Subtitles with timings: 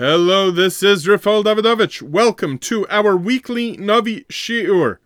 [0.00, 2.00] Hello, this is Rafal Davidovich.
[2.00, 4.96] Welcome to our weekly Navi Shiur,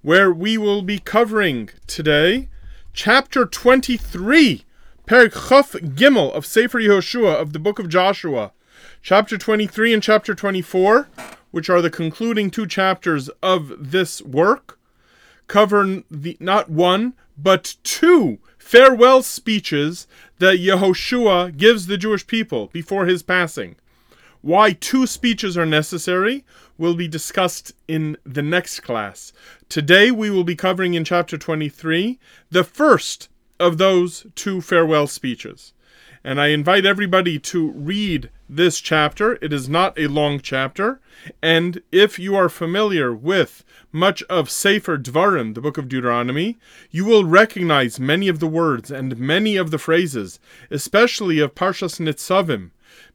[0.00, 2.48] where we will be covering today
[2.94, 4.64] chapter 23,
[5.06, 5.32] Perek
[5.94, 8.52] Gimel of Sefer Yehoshua of the book of Joshua.
[9.02, 11.10] Chapter 23 and chapter 24,
[11.50, 14.78] which are the concluding two chapters of this work,
[15.46, 20.06] cover the, not one, but two farewell speeches
[20.38, 23.76] that Yehoshua gives the Jewish people before his passing.
[24.48, 26.42] Why two speeches are necessary
[26.78, 29.30] will be discussed in the next class.
[29.68, 32.18] Today we will be covering in chapter 23
[32.50, 33.28] the first
[33.60, 35.74] of those two farewell speeches.
[36.24, 39.38] And I invite everybody to read this chapter.
[39.42, 40.98] It is not a long chapter.
[41.42, 46.56] And if you are familiar with much of Sefer Dvarim, the book of Deuteronomy,
[46.90, 52.00] you will recognize many of the words and many of the phrases, especially of Parshas
[52.00, 52.70] Nitzavim,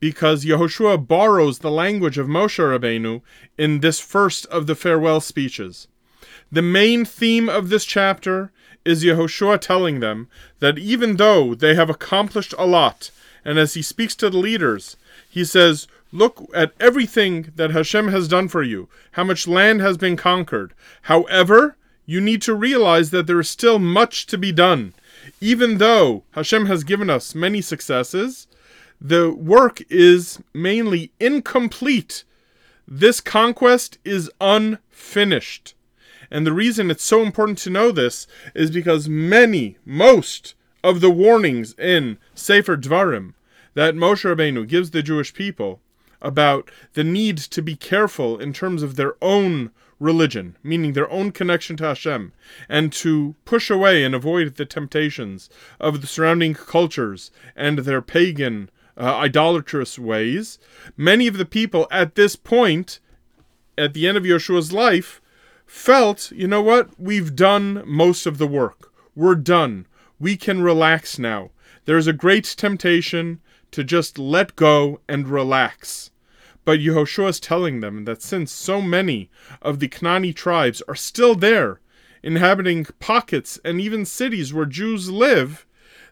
[0.00, 3.22] because Yehoshua borrows the language of Moshe Rabbeinu
[3.56, 5.88] in this first of the farewell speeches.
[6.50, 8.52] The main theme of this chapter
[8.84, 10.28] is Yehoshua telling them
[10.60, 13.10] that even though they have accomplished a lot,
[13.44, 14.96] and as he speaks to the leaders,
[15.28, 19.98] he says, Look at everything that Hashem has done for you, how much land has
[19.98, 20.72] been conquered.
[21.02, 24.94] However, you need to realize that there is still much to be done.
[25.42, 28.46] Even though Hashem has given us many successes,
[29.00, 32.24] the work is mainly incomplete.
[32.86, 35.74] This conquest is unfinished.
[36.30, 40.54] And the reason it's so important to know this is because many, most
[40.84, 43.34] of the warnings in Sefer Dvarim
[43.74, 45.80] that Moshe Rabbeinu gives the Jewish people
[46.20, 51.30] about the need to be careful in terms of their own religion, meaning their own
[51.30, 52.32] connection to Hashem,
[52.68, 55.48] and to push away and avoid the temptations
[55.80, 60.58] of the surrounding cultures and their pagan, uh, idolatrous ways.
[60.96, 62.98] Many of the people at this point,
[63.76, 65.20] at the end of Yeshua's life,
[65.66, 68.92] felt, you know what, we've done most of the work.
[69.14, 69.86] We're done.
[70.18, 71.50] We can relax now.
[71.84, 76.10] There's a great temptation to just let go and relax.
[76.64, 79.30] But Yehoshua is telling them that since so many
[79.62, 81.80] of the Knani tribes are still there,
[82.22, 85.66] inhabiting pockets and even cities where Jews live,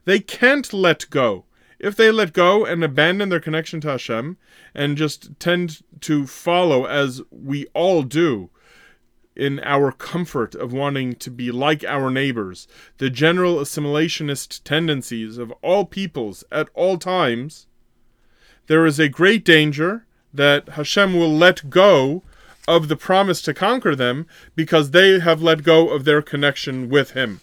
[0.04, 1.44] they can't let go.
[1.86, 4.38] If they let go and abandon their connection to Hashem
[4.74, 8.50] and just tend to follow as we all do,
[9.36, 12.66] in our comfort of wanting to be like our neighbors,
[12.98, 17.68] the general assimilationist tendencies of all peoples at all times,
[18.66, 22.24] there is a great danger that Hashem will let go
[22.66, 24.26] of the promise to conquer them
[24.56, 27.40] because they have let go of their connection with Him.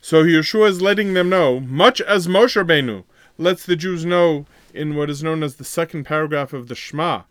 [0.00, 3.04] So Yeshua is letting them know, much as Moshe Rabbeinu
[3.42, 7.22] lets the Jews know in what is known as the second paragraph of the Shema,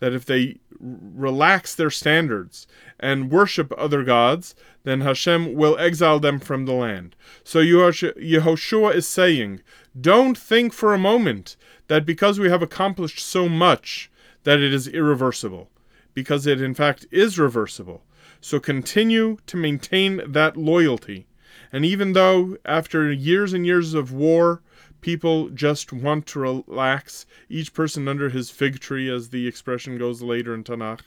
[0.00, 2.66] that if they relax their standards
[3.00, 7.16] and worship other gods, then Hashem will exile them from the land.
[7.42, 9.60] So Yehoshua is saying,
[9.98, 11.56] don't think for a moment
[11.88, 14.10] that because we have accomplished so much,
[14.42, 15.70] that it is irreversible,
[16.12, 18.02] because it in fact is reversible.
[18.40, 21.26] So continue to maintain that loyalty.
[21.72, 24.60] And even though after years and years of war,
[25.04, 30.22] people just want to relax, each person under his fig tree, as the expression goes
[30.22, 31.02] later in Tanakh.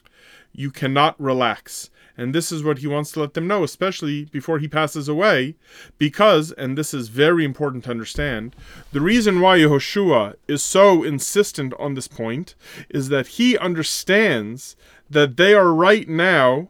[0.53, 1.89] You cannot relax.
[2.15, 5.55] And this is what he wants to let them know, especially before he passes away,
[5.97, 8.55] because, and this is very important to understand,
[8.91, 12.53] the reason why Yehoshua is so insistent on this point
[12.89, 14.75] is that he understands
[15.09, 16.69] that they are right now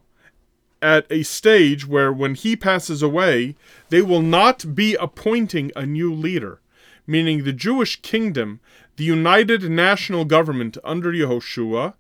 [0.81, 3.57] at a stage where when he passes away,
[3.89, 6.61] they will not be appointing a new leader
[7.07, 8.59] meaning the Jewish kingdom,
[8.97, 11.94] the united national government under Yehoshua,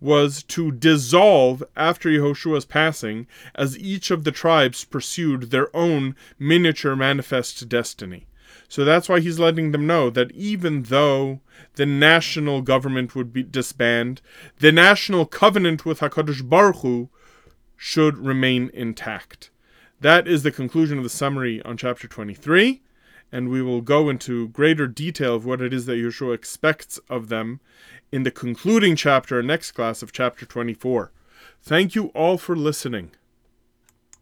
[0.00, 6.96] was to dissolve after Yehoshua's passing as each of the tribes pursued their own miniature
[6.96, 8.26] manifest destiny.
[8.68, 11.40] So that's why he's letting them know that even though
[11.74, 14.22] the national government would be disband,
[14.58, 17.10] the national covenant with Hakadosh Baruch Hu
[17.76, 19.50] should remain intact.
[20.00, 22.80] That is the conclusion of the summary on chapter 23
[23.32, 27.28] and we will go into greater detail of what it is that Yeshua expects of
[27.28, 27.60] them
[28.12, 31.12] in the concluding chapter, next class of chapter 24.
[31.62, 33.12] Thank you all for listening.